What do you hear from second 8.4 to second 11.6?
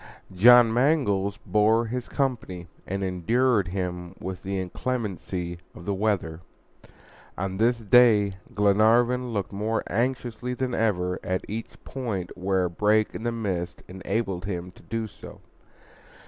Glenarvan looked more anxiously than ever at